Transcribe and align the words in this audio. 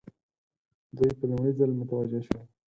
دوی 0.95 1.11
په 1.19 1.23
لومړي 1.29 1.51
ځل 1.59 1.71
متوجه 1.79 2.19
شول. 2.27 2.43